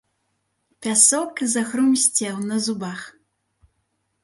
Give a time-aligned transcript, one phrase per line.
[0.85, 3.07] Пясок захрумсцеў на зубах.